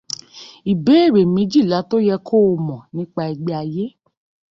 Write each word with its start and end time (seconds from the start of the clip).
Ìbéèrè 0.71 1.21
méjìlá 1.35 1.77
tó 1.89 1.97
yẹ 2.07 2.15
kóo 2.27 2.49
mọ̀ 2.67 2.81
nípa 2.95 3.21
ẹgbẹ́ 3.31 3.55
Àiyé. 3.61 3.85